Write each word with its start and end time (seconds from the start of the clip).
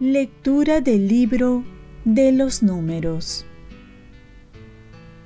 Lectura 0.00 0.80
del 0.80 1.08
libro 1.08 1.64
de 2.04 2.30
los 2.30 2.62
números. 2.62 3.44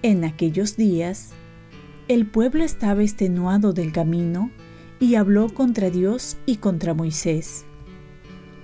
En 0.02 0.24
aquellos 0.24 0.78
días, 0.78 1.32
el 2.08 2.24
pueblo 2.26 2.64
estaba 2.64 3.02
extenuado 3.02 3.74
del 3.74 3.92
camino 3.92 4.50
y 4.98 5.16
habló 5.16 5.52
contra 5.52 5.90
Dios 5.90 6.38
y 6.46 6.56
contra 6.56 6.94
Moisés. 6.94 7.66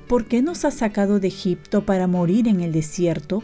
¿Por 0.08 0.24
qué 0.24 0.40
nos 0.40 0.64
has 0.64 0.72
sacado 0.72 1.20
de 1.20 1.28
Egipto 1.28 1.84
para 1.84 2.06
morir 2.06 2.48
en 2.48 2.60
el 2.60 2.72
desierto? 2.72 3.42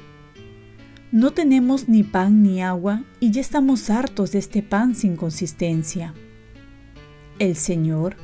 No 1.12 1.32
tenemos 1.32 1.90
ni 1.90 2.02
pan 2.04 2.42
ni 2.42 2.62
agua 2.62 3.04
y 3.20 3.32
ya 3.32 3.42
estamos 3.42 3.90
hartos 3.90 4.32
de 4.32 4.38
este 4.38 4.62
pan 4.62 4.94
sin 4.94 5.14
consistencia. 5.16 6.14
El 7.38 7.56
Señor 7.56 8.16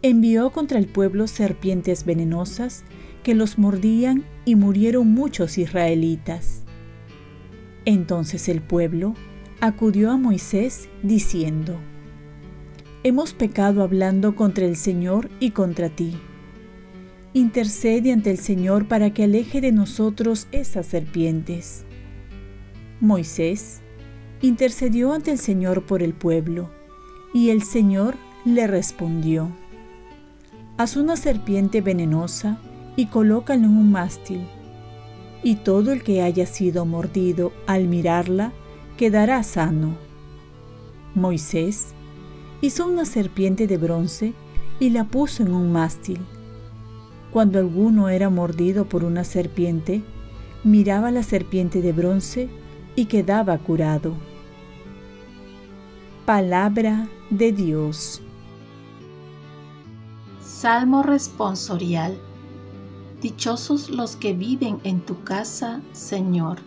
envió 0.00 0.50
contra 0.50 0.78
el 0.78 0.86
pueblo 0.86 1.26
serpientes 1.26 2.06
venenosas 2.06 2.84
que 3.22 3.34
los 3.34 3.58
mordían 3.58 4.24
y 4.46 4.54
murieron 4.54 5.08
muchos 5.08 5.58
israelitas. 5.58 6.62
Entonces 7.84 8.48
el 8.48 8.62
pueblo 8.62 9.12
acudió 9.60 10.10
a 10.10 10.16
Moisés 10.16 10.88
diciendo, 11.02 11.78
Hemos 13.02 13.34
pecado 13.34 13.82
hablando 13.82 14.34
contra 14.36 14.64
el 14.64 14.76
Señor 14.76 15.28
y 15.38 15.50
contra 15.50 15.90
ti. 15.90 16.16
Intercede 17.38 18.12
ante 18.12 18.32
el 18.32 18.38
Señor 18.38 18.88
para 18.88 19.14
que 19.14 19.22
aleje 19.22 19.60
de 19.60 19.70
nosotros 19.70 20.48
esas 20.50 20.86
serpientes. 20.86 21.84
Moisés 23.00 23.80
intercedió 24.42 25.12
ante 25.12 25.30
el 25.30 25.38
Señor 25.38 25.86
por 25.86 26.02
el 26.02 26.14
pueblo, 26.14 26.68
y 27.32 27.50
el 27.50 27.62
Señor 27.62 28.16
le 28.44 28.66
respondió, 28.66 29.52
Haz 30.78 30.96
una 30.96 31.14
serpiente 31.14 31.80
venenosa 31.80 32.58
y 32.96 33.06
colócalo 33.06 33.66
en 33.66 33.70
un 33.70 33.92
mástil, 33.92 34.40
y 35.44 35.54
todo 35.54 35.92
el 35.92 36.02
que 36.02 36.22
haya 36.22 36.44
sido 36.44 36.86
mordido 36.86 37.52
al 37.68 37.86
mirarla 37.86 38.52
quedará 38.96 39.44
sano. 39.44 39.96
Moisés 41.14 41.94
hizo 42.62 42.88
una 42.88 43.04
serpiente 43.04 43.68
de 43.68 43.76
bronce 43.76 44.32
y 44.80 44.90
la 44.90 45.04
puso 45.04 45.44
en 45.44 45.52
un 45.52 45.70
mástil. 45.70 46.18
Cuando 47.32 47.58
alguno 47.58 48.08
era 48.08 48.30
mordido 48.30 48.88
por 48.88 49.04
una 49.04 49.24
serpiente, 49.24 50.02
miraba 50.64 51.10
la 51.10 51.22
serpiente 51.22 51.82
de 51.82 51.92
bronce 51.92 52.48
y 52.96 53.06
quedaba 53.06 53.58
curado. 53.58 54.14
Palabra 56.24 57.08
de 57.30 57.52
Dios. 57.52 58.22
Salmo 60.40 61.02
responsorial 61.02 62.18
Dichosos 63.20 63.90
los 63.90 64.14
que 64.14 64.32
viven 64.32 64.78
en 64.84 65.00
tu 65.00 65.24
casa, 65.24 65.80
Señor. 65.92 66.58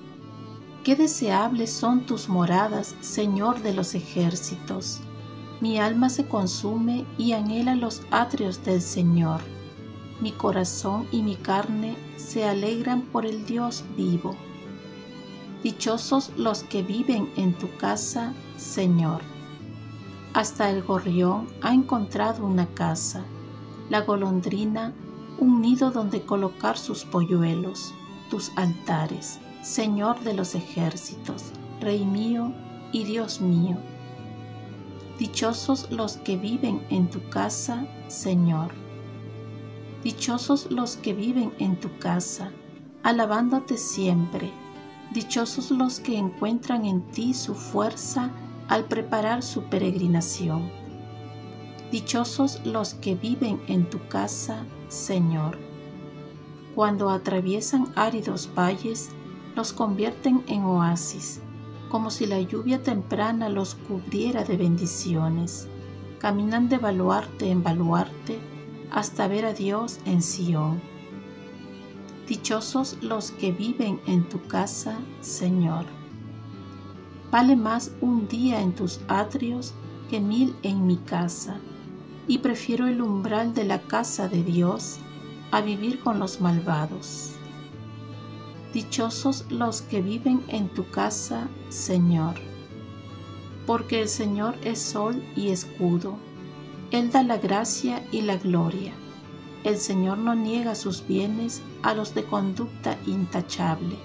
Qué 0.83 0.97
deseables 0.97 1.71
son 1.71 2.05
tus 2.05 2.27
moradas, 2.27 2.93
Señor 2.99 3.61
de 3.61 3.73
los 3.73 3.95
ejércitos. 3.95 4.99
Mi 5.61 5.79
alma 5.79 6.09
se 6.09 6.27
consume 6.27 7.05
y 7.17 7.31
anhela 7.31 7.75
los 7.75 8.01
atrios 8.11 8.65
del 8.65 8.81
Señor. 8.81 9.39
Mi 10.21 10.31
corazón 10.31 11.07
y 11.11 11.23
mi 11.23 11.35
carne 11.35 11.97
se 12.15 12.45
alegran 12.45 13.01
por 13.01 13.25
el 13.25 13.45
Dios 13.45 13.83
vivo. 13.97 14.35
Dichosos 15.63 16.31
los 16.37 16.63
que 16.63 16.83
viven 16.83 17.31
en 17.35 17.53
tu 17.53 17.75
casa, 17.77 18.33
Señor. 18.55 19.21
Hasta 20.33 20.69
el 20.69 20.83
gorrión 20.83 21.47
ha 21.61 21.73
encontrado 21.73 22.45
una 22.45 22.67
casa, 22.67 23.25
la 23.89 24.01
golondrina 24.01 24.93
un 25.39 25.59
nido 25.59 25.89
donde 25.89 26.21
colocar 26.21 26.77
sus 26.77 27.03
polluelos, 27.03 27.93
tus 28.29 28.51
altares, 28.55 29.39
Señor 29.63 30.19
de 30.21 30.33
los 30.35 30.53
ejércitos, 30.53 31.51
Rey 31.79 32.05
mío 32.05 32.53
y 32.91 33.05
Dios 33.05 33.41
mío. 33.41 33.77
Dichosos 35.17 35.89
los 35.91 36.17
que 36.17 36.37
viven 36.37 36.85
en 36.89 37.09
tu 37.09 37.27
casa, 37.29 37.87
Señor. 38.07 38.80
Dichosos 40.03 40.71
los 40.71 40.97
que 40.97 41.13
viven 41.13 41.53
en 41.59 41.79
tu 41.79 41.95
casa, 41.99 42.51
alabándote 43.03 43.77
siempre. 43.77 44.51
Dichosos 45.13 45.69
los 45.69 45.99
que 45.99 46.17
encuentran 46.17 46.85
en 46.85 47.03
ti 47.11 47.35
su 47.35 47.53
fuerza 47.53 48.31
al 48.67 48.85
preparar 48.85 49.43
su 49.43 49.61
peregrinación. 49.65 50.71
Dichosos 51.91 52.65
los 52.65 52.95
que 52.95 53.13
viven 53.13 53.61
en 53.67 53.87
tu 53.91 53.99
casa, 54.07 54.65
Señor. 54.87 55.59
Cuando 56.73 57.11
atraviesan 57.11 57.93
áridos 57.95 58.49
valles, 58.57 59.11
los 59.55 59.71
convierten 59.71 60.43
en 60.47 60.63
oasis, 60.63 61.41
como 61.89 62.09
si 62.09 62.25
la 62.25 62.41
lluvia 62.41 62.81
temprana 62.81 63.49
los 63.49 63.75
cubriera 63.75 64.43
de 64.45 64.57
bendiciones. 64.57 65.67
Caminan 66.17 66.69
de 66.69 66.79
baluarte 66.79 67.51
en 67.51 67.61
baluarte 67.61 68.50
hasta 68.91 69.27
ver 69.27 69.45
a 69.45 69.53
Dios 69.53 69.99
en 70.05 70.21
Sión. 70.21 70.81
Dichosos 72.27 72.97
los 73.01 73.31
que 73.31 73.51
viven 73.51 73.99
en 74.05 74.27
tu 74.29 74.41
casa, 74.47 74.99
Señor. 75.21 75.85
Vale 77.31 77.55
más 77.55 77.91
un 78.01 78.27
día 78.27 78.61
en 78.61 78.73
tus 78.73 79.01
atrios 79.07 79.73
que 80.09 80.19
mil 80.19 80.55
en 80.63 80.85
mi 80.85 80.97
casa 80.97 81.59
y 82.27 82.39
prefiero 82.39 82.87
el 82.87 83.01
umbral 83.01 83.53
de 83.53 83.63
la 83.63 83.81
casa 83.81 84.27
de 84.27 84.43
Dios 84.43 84.97
a 85.51 85.61
vivir 85.61 85.99
con 85.99 86.19
los 86.19 86.41
malvados. 86.41 87.33
Dichosos 88.73 89.45
los 89.49 89.81
que 89.81 90.01
viven 90.01 90.41
en 90.47 90.69
tu 90.69 90.89
casa, 90.89 91.49
Señor, 91.69 92.35
porque 93.65 94.01
el 94.01 94.07
Señor 94.07 94.55
es 94.63 94.79
sol 94.79 95.21
y 95.35 95.49
escudo, 95.49 96.17
Él 96.91 97.11
da 97.11 97.23
la 97.23 97.37
gracia 97.37 98.03
y 98.11 98.21
la 98.21 98.37
gloria. 98.37 98.93
El 99.63 99.77
Señor 99.77 100.17
no 100.17 100.35
niega 100.35 100.75
sus 100.75 101.05
bienes 101.07 101.61
a 101.83 101.93
los 101.93 102.13
de 102.13 102.23
conducta 102.23 102.97
intachable. 103.05 103.95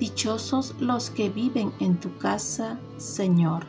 Dichosos 0.00 0.74
los 0.78 1.10
que 1.10 1.28
viven 1.28 1.72
en 1.80 1.98
tu 1.98 2.16
casa, 2.18 2.78
Señor 2.98 3.66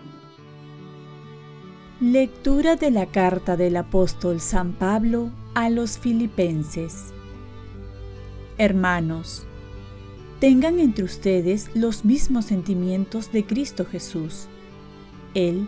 Lectura 2.01 2.77
de 2.77 2.91
la 2.91 3.07
carta 3.07 3.57
del 3.57 3.75
apóstol 3.75 4.39
San 4.39 4.71
Pablo 4.71 5.31
a 5.53 5.69
los 5.69 5.97
filipenses. 5.97 7.13
Hermanos, 8.57 9.43
tengan 10.39 10.79
entre 10.79 11.03
ustedes 11.03 11.69
los 11.75 12.05
mismos 12.05 12.45
sentimientos 12.45 13.33
de 13.33 13.45
Cristo 13.45 13.83
Jesús. 13.83 14.47
Él, 15.33 15.67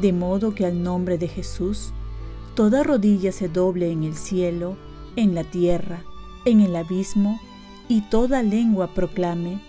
de 0.00 0.12
modo 0.12 0.54
que 0.54 0.66
al 0.66 0.82
nombre 0.82 1.18
de 1.18 1.28
Jesús 1.28 1.92
toda 2.54 2.82
rodilla 2.82 3.32
se 3.32 3.48
doble 3.48 3.90
en 3.90 4.02
el 4.02 4.14
cielo, 4.14 4.76
en 5.16 5.34
la 5.34 5.44
tierra, 5.44 6.02
en 6.44 6.60
el 6.60 6.74
abismo, 6.76 7.40
y 7.88 8.02
toda 8.02 8.42
lengua 8.42 8.94
proclame, 8.94 9.60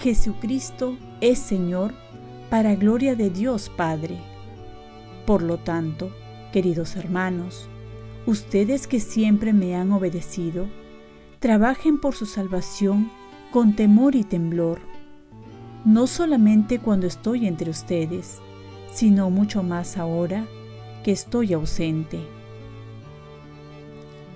Jesucristo 0.00 0.96
es 1.20 1.38
Señor 1.38 1.92
para 2.50 2.76
gloria 2.76 3.16
de 3.16 3.30
Dios 3.30 3.68
Padre. 3.68 4.18
Por 5.26 5.42
lo 5.42 5.58
tanto, 5.58 6.10
queridos 6.52 6.96
hermanos, 6.96 7.68
ustedes 8.26 8.86
que 8.86 9.00
siempre 9.00 9.52
me 9.52 9.74
han 9.74 9.92
obedecido, 9.92 10.66
trabajen 11.40 12.00
por 12.00 12.14
su 12.14 12.26
salvación 12.26 13.10
con 13.50 13.74
temor 13.74 14.14
y 14.14 14.24
temblor, 14.24 14.78
no 15.84 16.06
solamente 16.06 16.78
cuando 16.78 17.06
estoy 17.06 17.46
entre 17.46 17.70
ustedes, 17.70 18.40
sino 18.92 19.30
mucho 19.30 19.62
más 19.62 19.96
ahora 19.96 20.46
que 21.04 21.12
estoy 21.12 21.52
ausente. 21.52 22.20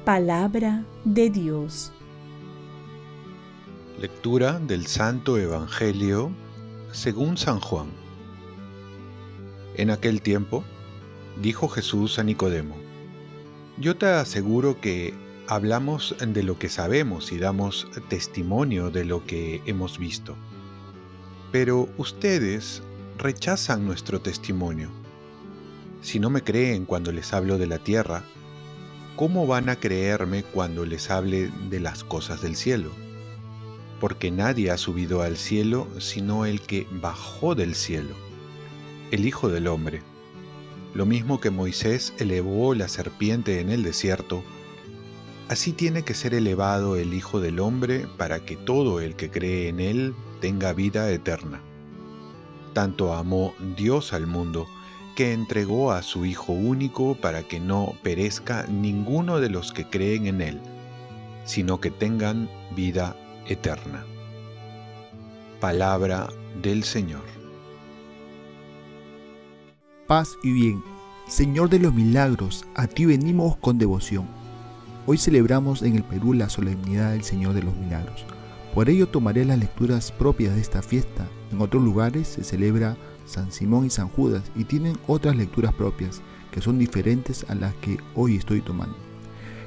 Palabra 0.04 0.84
de 1.04 1.31
Dios. 1.31 1.93
Lectura 4.00 4.58
del 4.58 4.87
Santo 4.87 5.38
Evangelio 5.38 6.32
según 6.93 7.37
San 7.37 7.60
Juan. 7.60 7.88
En 9.76 9.90
aquel 9.90 10.20
tiempo, 10.20 10.64
dijo 11.40 11.69
Jesús 11.69 12.19
a 12.19 12.25
Nicodemo, 12.25 12.76
Yo 13.78 13.96
te 13.96 14.06
aseguro 14.06 14.81
que 14.81 15.14
hablamos 15.46 16.14
de 16.19 16.43
lo 16.43 16.58
que 16.58 16.69
sabemos 16.69 17.32
y 17.32 17.38
damos 17.38 17.88
testimonio 18.08 18.90
de 18.90 19.05
lo 19.05 19.25
que 19.25 19.62
hemos 19.66 19.98
visto. 19.98 20.37
Pero 21.50 21.88
ustedes 21.96 22.82
rechazan 23.22 23.86
nuestro 23.86 24.20
testimonio. 24.20 24.90
Si 26.02 26.19
no 26.19 26.28
me 26.28 26.42
creen 26.42 26.84
cuando 26.84 27.12
les 27.12 27.32
hablo 27.32 27.56
de 27.56 27.66
la 27.66 27.78
tierra, 27.78 28.24
¿cómo 29.16 29.46
van 29.46 29.69
a 29.69 29.76
creerme 29.76 30.42
cuando 30.42 30.84
les 30.84 31.10
hable 31.10 31.50
de 31.70 31.80
las 31.80 32.04
cosas 32.04 32.42
del 32.42 32.56
cielo? 32.56 32.90
porque 34.02 34.32
nadie 34.32 34.72
ha 34.72 34.78
subido 34.78 35.22
al 35.22 35.36
cielo 35.36 35.86
sino 36.00 36.44
el 36.44 36.60
que 36.60 36.88
bajó 36.90 37.54
del 37.54 37.76
cielo, 37.76 38.16
el 39.12 39.24
Hijo 39.26 39.48
del 39.48 39.69
Hombre. 39.69 40.02
Lo 40.92 41.06
mismo 41.06 41.38
que 41.38 41.50
Moisés 41.50 42.12
elevó 42.19 42.74
la 42.74 42.88
serpiente 42.88 43.60
en 43.60 43.70
el 43.70 43.84
desierto, 43.84 44.42
así 45.48 45.70
tiene 45.70 46.02
que 46.02 46.14
ser 46.14 46.34
elevado 46.34 46.96
el 46.96 47.14
Hijo 47.14 47.38
del 47.38 47.60
Hombre 47.60 48.08
para 48.16 48.44
que 48.44 48.56
todo 48.56 49.00
el 49.00 49.14
que 49.14 49.30
cree 49.30 49.69
en 49.69 49.78
él 49.78 50.14
tenga 50.40 50.72
vida 50.72 51.08
eterna. 51.08 51.62
Tanto 52.72 53.12
amó 53.12 53.54
Dios 53.76 54.12
al 54.12 54.26
mundo, 54.26 54.66
que 55.14 55.32
entregó 55.32 55.92
a 55.92 56.02
su 56.02 56.24
Hijo 56.24 56.52
único 56.52 57.14
para 57.14 57.42
que 57.42 57.60
no 57.60 57.94
perezca 58.02 58.66
ninguno 58.69 59.40
de 59.40 59.50
los 59.50 59.72
que 59.72 59.84
creen 59.84 60.26
en 60.26 60.40
Él, 60.40 60.60
sino 61.44 61.80
que 61.80 61.90
tengan 61.90 62.48
vida 62.74 63.14
eterna. 63.46 64.04
Palabra 65.60 66.28
del 66.62 66.82
Señor. 66.82 67.22
Paz 70.06 70.30
y 70.42 70.52
bien. 70.52 70.82
Señor 71.28 71.70
de 71.70 71.78
los 71.78 71.94
milagros, 71.94 72.66
a 72.74 72.86
ti 72.86 73.04
venimos 73.04 73.56
con 73.56 73.78
devoción. 73.78 74.26
Hoy 75.06 75.19
celebramos 75.19 75.82
en 75.82 75.96
el 75.96 76.04
Perú 76.04 76.32
la 76.32 76.48
solemnidad 76.48 77.12
del 77.12 77.22
Señor 77.22 77.54
de 77.54 77.62
los 77.62 77.74
Milagros. 77.76 78.24
Por 78.74 78.88
ello 78.88 79.06
tomaré 79.06 79.44
las 79.44 79.58
lecturas 79.58 80.12
propias 80.12 80.54
de 80.54 80.62
esta 80.62 80.80
fiesta. 80.80 81.28
En 81.50 81.60
otros 81.60 81.82
lugares 81.82 82.26
se 82.26 82.42
celebra 82.42 82.96
San 83.26 83.52
Simón 83.52 83.84
y 83.86 83.90
San 83.90 84.08
Judas 84.08 84.50
y 84.56 84.64
tienen 84.64 84.96
otras 85.06 85.36
lecturas 85.36 85.74
propias 85.74 86.22
que 86.50 86.62
son 86.62 86.78
diferentes 86.78 87.44
a 87.48 87.54
las 87.54 87.74
que 87.76 87.98
hoy 88.14 88.36
estoy 88.36 88.62
tomando. 88.62 88.96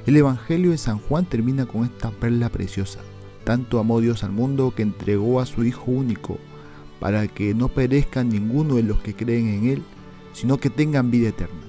El 0.06 0.16
Evangelio 0.16 0.70
de 0.70 0.78
San 0.78 0.98
Juan 0.98 1.24
termina 1.24 1.66
con 1.66 1.84
esta 1.84 2.10
perla 2.10 2.48
preciosa. 2.48 3.00
Tanto 3.44 3.78
amó 3.78 4.00
Dios 4.00 4.24
al 4.24 4.32
mundo 4.32 4.72
que 4.74 4.82
entregó 4.82 5.40
a 5.40 5.46
su 5.46 5.64
Hijo 5.64 5.90
único, 5.90 6.38
para 6.98 7.28
que 7.28 7.54
no 7.54 7.68
perezca 7.68 8.24
ninguno 8.24 8.76
de 8.76 8.82
los 8.82 9.00
que 9.00 9.14
creen 9.14 9.48
en 9.48 9.68
Él, 9.68 9.82
sino 10.32 10.58
que 10.58 10.70
tengan 10.70 11.10
vida 11.10 11.28
eterna. 11.28 11.60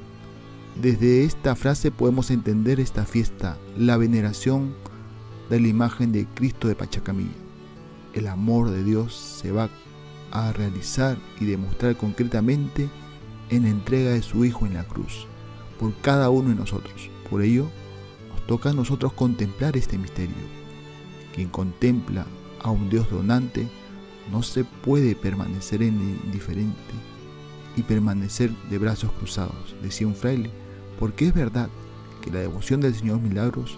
Desde 0.81 1.23
esta 1.23 1.55
frase 1.55 1.91
podemos 1.91 2.29
entender 2.29 2.79
esta 2.79 3.05
fiesta, 3.05 3.57
la 3.77 3.97
veneración 3.97 4.73
de 5.49 5.59
la 5.59 5.67
imagen 5.67 6.11
de 6.11 6.25
Cristo 6.25 6.67
de 6.67 6.75
Pachacamilla. 6.75 7.29
El 8.13 8.27
amor 8.27 8.69
de 8.69 8.83
Dios 8.83 9.13
se 9.15 9.51
va 9.51 9.69
a 10.31 10.51
realizar 10.53 11.17
y 11.39 11.45
demostrar 11.45 11.95
concretamente 11.97 12.89
en 13.49 13.63
la 13.63 13.69
entrega 13.69 14.11
de 14.11 14.21
su 14.21 14.43
Hijo 14.45 14.65
en 14.65 14.73
la 14.73 14.83
cruz, 14.83 15.27
por 15.79 15.93
cada 16.01 16.29
uno 16.29 16.49
de 16.49 16.55
nosotros. 16.55 17.09
Por 17.29 17.41
ello, 17.41 17.69
nos 18.29 18.45
toca 18.47 18.69
a 18.71 18.73
nosotros 18.73 19.13
contemplar 19.13 19.77
este 19.77 19.97
misterio 19.97 20.57
quien 21.37 21.49
contempla 21.49 22.25
a 22.63 22.71
un 22.71 22.89
Dios 22.89 23.11
donante 23.11 23.67
no 24.31 24.41
se 24.41 24.63
puede 24.63 25.15
permanecer 25.15 25.83
en 25.83 26.01
indiferente 26.25 26.75
y 27.75 27.83
permanecer 27.83 28.49
de 28.71 28.79
brazos 28.79 29.11
cruzados, 29.11 29.75
decía 29.83 30.07
un 30.07 30.15
fraile, 30.15 30.49
porque 30.99 31.27
es 31.27 31.35
verdad 31.35 31.69
que 32.23 32.31
la 32.31 32.39
devoción 32.39 32.81
del 32.81 32.95
Señor 32.95 33.21
Milagros 33.21 33.77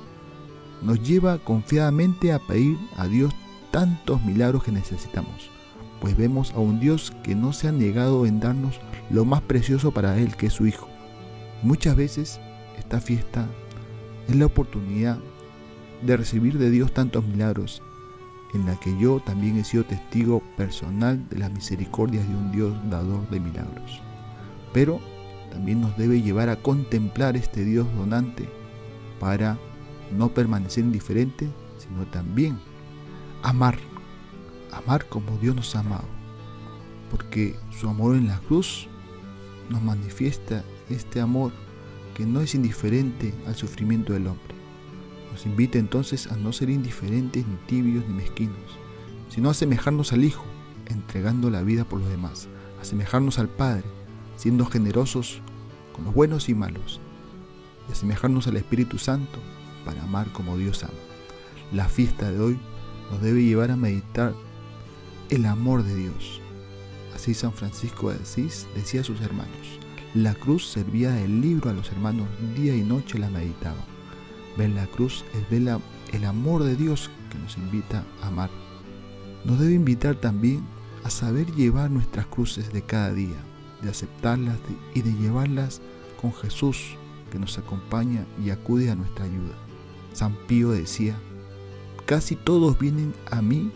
nos 0.82 1.02
lleva 1.02 1.38
confiadamente 1.40 2.32
a 2.32 2.40
pedir 2.40 2.78
a 2.98 3.08
Dios 3.08 3.34
tantos 3.72 4.24
milagros 4.24 4.64
que 4.64 4.72
necesitamos, 4.72 5.50
pues 6.02 6.16
vemos 6.18 6.52
a 6.54 6.60
un 6.60 6.80
Dios 6.80 7.14
que 7.24 7.36
no 7.36 7.54
se 7.54 7.68
ha 7.68 7.72
negado 7.72 8.26
en 8.26 8.40
darnos 8.40 8.80
lo 9.10 9.26
más 9.26 9.42
precioso 9.42 9.92
para 9.92 10.18
Él, 10.18 10.36
que 10.36 10.48
es 10.48 10.54
su 10.54 10.68
Hijo. 10.68 10.88
Muchas 11.62 11.96
veces 11.96 12.40
esta 12.78 13.00
fiesta 13.00 13.46
es 14.28 14.36
la 14.36 14.46
oportunidad 14.46 15.20
de 16.02 16.18
recibir 16.18 16.58
de 16.58 16.70
Dios 16.70 16.94
tantos 16.94 17.26
milagros, 17.26 17.82
en 18.54 18.66
la 18.66 18.80
que 18.80 18.98
yo 18.98 19.20
también 19.20 19.58
he 19.58 19.64
sido 19.64 19.84
testigo 19.84 20.42
personal 20.58 21.28
de 21.30 21.38
las 21.38 21.52
misericordias 21.52 22.28
de 22.28 22.36
un 22.36 22.52
Dios 22.52 22.76
dador 22.90 23.30
de 23.30 23.40
milagros. 23.40 24.02
Pero 24.74 25.00
también 25.52 25.82
nos 25.82 25.98
debe 25.98 26.22
llevar 26.22 26.50
a 26.50 26.56
contemplar 26.56 27.36
este 27.36 27.64
Dios 27.66 27.88
donante 27.96 28.50
para 29.20 29.58
no 30.12 30.30
permanecer 30.30 30.84
indiferente, 30.84 31.50
sino 31.78 32.06
también 32.08 32.60
amar, 33.44 33.78
amar 34.72 35.08
como 35.08 35.38
Dios 35.38 35.56
nos 35.56 35.76
ha 35.76 35.80
amado, 35.80 36.08
porque 37.10 37.56
su 37.72 37.88
amor 37.90 38.16
en 38.16 38.28
la 38.28 38.40
cruz 38.40 38.88
nos 39.70 39.82
manifiesta 39.82 40.64
este 40.90 41.22
amor 41.22 41.52
que 42.16 42.26
no 42.26 42.42
es 42.42 42.56
indiferente 42.56 43.34
al 43.48 43.56
sufrimiento 43.56 44.14
del 44.14 44.28
hombre. 44.28 44.56
Nos 45.32 45.46
invita 45.46 45.78
entonces 45.78 46.28
a 46.28 46.36
no 46.36 46.52
ser 46.52 46.70
indiferentes, 46.70 47.46
ni 47.48 47.56
tibios, 47.68 48.06
ni 48.08 48.14
mezquinos, 48.16 48.78
sino 49.30 49.48
a 49.48 49.52
asemejarnos 49.52 50.12
al 50.12 50.24
Hijo, 50.24 50.44
entregando 50.88 51.50
la 51.50 51.62
vida 51.62 51.86
por 51.86 52.00
los 52.00 52.10
demás, 52.10 52.50
asemejarnos 52.82 53.40
al 53.40 53.48
Padre, 53.48 53.86
siendo 54.38 54.66
generosos 54.66 55.42
con 55.94 56.06
los 56.06 56.14
buenos 56.14 56.50
y 56.50 56.56
malos, 56.56 57.00
y 57.88 57.92
asemejarnos 57.92 58.48
al 58.48 58.58
Espíritu 58.58 58.98
Santo 58.98 59.40
para 59.90 60.04
amar 60.04 60.32
como 60.32 60.56
Dios 60.56 60.84
ama. 60.84 60.94
La 61.72 61.90
fiesta 61.90 62.32
de 62.32 62.40
hoy 62.40 62.60
nos 63.10 63.22
debe 63.22 63.44
llevar 63.44 63.72
a 63.72 63.76
meditar 63.76 64.36
el 65.32 65.48
amor 65.48 65.82
de 65.82 65.96
Dios. 65.96 66.42
Así 67.16 67.34
San 67.34 67.54
Francisco 67.54 68.12
de 68.12 68.18
Asís 68.18 68.68
decía 68.76 69.02
a 69.02 69.04
sus 69.04 69.20
hermanos, 69.22 69.80
la 70.14 70.36
cruz 70.36 70.68
servía 70.68 71.10
de 71.10 71.28
libro 71.28 71.72
a 71.72 71.74
los 71.74 71.92
hermanos, 71.92 72.28
día 72.56 72.76
y 72.76 72.84
noche 72.84 73.18
la 73.18 73.32
meditaban. 73.32 73.84
Ver 74.58 74.70
la 74.70 74.86
cruz 74.86 75.26
es 75.34 75.50
ver 75.50 75.80
el 76.14 76.26
amor 76.26 76.64
de 76.64 76.76
Dios 76.76 77.10
que 77.32 77.40
nos 77.40 77.58
invita 77.58 78.06
a 78.22 78.28
amar. 78.28 78.52
Nos 79.44 79.58
debe 79.58 79.74
invitar 79.74 80.18
también 80.18 80.64
a 81.04 81.10
saber 81.10 81.52
llevar 81.56 81.90
nuestras 81.90 82.28
cruces 82.28 82.72
de 82.72 82.84
cada 82.84 83.12
día, 83.12 83.38
de 83.82 83.90
aceptarlas 83.90 84.60
y 84.94 85.02
de 85.02 85.14
llevarlas 85.14 85.82
con 86.22 86.32
Jesús 86.32 86.96
que 87.32 87.40
nos 87.40 87.58
acompaña 87.58 88.24
y 88.44 88.52
acude 88.52 88.92
a 88.92 88.96
nuestra 88.96 89.26
ayuda. 89.26 89.69
San 90.14 90.36
Pío 90.48 90.72
decía, 90.72 91.16
casi 92.06 92.36
todos 92.36 92.78
vienen 92.80 93.14
a 93.30 93.42
mí 93.42 93.72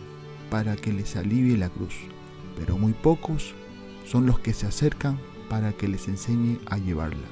para 0.50 0.76
que 0.76 0.92
les 0.92 1.16
alivie 1.16 1.56
la 1.56 1.68
cruz, 1.68 1.94
pero 2.56 2.78
muy 2.78 2.92
pocos 2.92 3.54
son 4.04 4.26
los 4.26 4.38
que 4.38 4.52
se 4.52 4.66
acercan 4.66 5.18
para 5.48 5.72
que 5.72 5.88
les 5.88 6.08
enseñe 6.08 6.58
a 6.66 6.78
llevarla. 6.78 7.28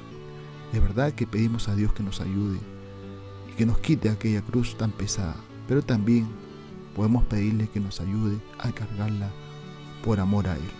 De 0.71 0.79
verdad 0.79 1.13
que 1.13 1.27
pedimos 1.27 1.67
a 1.67 1.75
Dios 1.75 1.93
que 1.93 2.03
nos 2.03 2.19
ayude 2.19 2.59
que 3.57 3.65
nos 3.65 3.77
quite 3.79 4.09
aquella 4.09 4.41
cruz 4.41 4.75
tan 4.77 4.91
pesada, 4.91 5.35
pero 5.67 5.81
también 5.81 6.27
podemos 6.95 7.23
pedirle 7.25 7.67
que 7.67 7.79
nos 7.79 7.99
ayude 8.01 8.37
a 8.59 8.71
cargarla 8.71 9.31
por 10.03 10.19
amor 10.19 10.47
a 10.47 10.55
Él. 10.55 10.71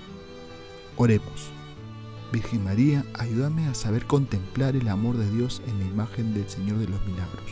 Oremos. 0.98 1.51
Virgen 2.32 2.63
María, 2.63 3.06
ayúdame 3.13 3.68
a 3.68 3.75
saber 3.75 4.08
contemplar 4.08 4.75
el 4.75 4.88
amor 4.88 5.18
de 5.18 5.30
Dios 5.30 5.62
en 5.68 5.77
la 5.80 5.86
imagen 5.86 6.34
del 6.34 6.50
Señor 6.50 6.80
de 6.80 6.88
los 6.88 7.06
Milagros. 7.06 7.51